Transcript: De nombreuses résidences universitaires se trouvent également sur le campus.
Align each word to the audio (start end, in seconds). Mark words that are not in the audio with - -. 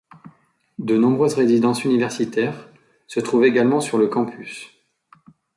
De 0.79 0.97
nombreuses 0.97 1.35
résidences 1.35 1.83
universitaires 1.85 2.69
se 3.05 3.19
trouvent 3.19 3.45
également 3.45 3.81
sur 3.81 3.99
le 3.99 4.07
campus. 4.07 4.73